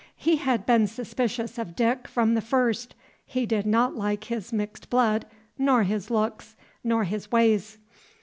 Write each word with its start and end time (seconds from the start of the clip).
He 0.17 0.37
had 0.37 0.65
been 0.65 0.87
suspicious 0.87 1.59
of 1.59 1.75
Dick 1.75 2.07
from 2.07 2.33
the 2.33 2.41
first. 2.41 2.95
He 3.23 3.45
did 3.45 3.67
not 3.67 3.95
like 3.95 4.23
his 4.23 4.51
mixed 4.51 4.89
blood, 4.89 5.27
nor 5.59 5.83
his 5.83 6.09
looks, 6.09 6.55
nor 6.83 7.03
his 7.03 7.31
ways. 7.31 7.77